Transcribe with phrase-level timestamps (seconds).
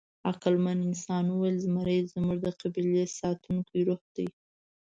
[0.29, 4.27] عقلمن انسان وویل: «زمری زموږ د قبیلې ساتونکی روح دی».